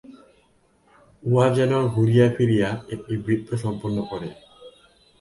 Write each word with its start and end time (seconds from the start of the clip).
উহা 1.23 1.47
যেন 1.57 1.73
ঘুরিয়া 1.87 2.27
ফিরিয়া 2.35 2.69
একটি 2.89 3.13
বৃত্ত 3.17 3.49
সম্পূর্ণ 3.55 3.97
করে। 4.11 4.29